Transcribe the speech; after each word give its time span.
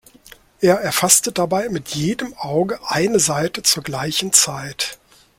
Er 0.61 0.77
erfasste 0.79 1.31
dabei 1.31 1.69
mit 1.69 1.89
jedem 1.89 2.33
Auge 2.35 2.79
eine 2.89 3.19
Seite 3.19 3.61
zur 3.61 3.83
gleichen 3.83 4.33
Zeit. 4.33 4.97